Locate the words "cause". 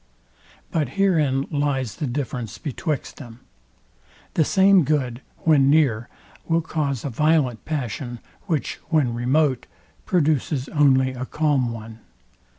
6.61-7.05